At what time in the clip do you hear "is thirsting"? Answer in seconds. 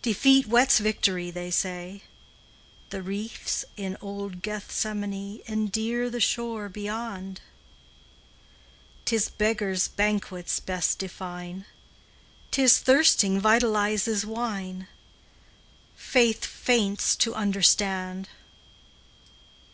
12.62-13.42